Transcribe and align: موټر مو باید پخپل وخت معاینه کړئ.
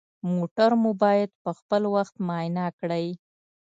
موټر 0.31 0.71
مو 0.81 0.91
باید 1.03 1.29
پخپل 1.43 1.83
وخت 1.95 2.15
معاینه 2.27 2.65
کړئ. 2.79 3.07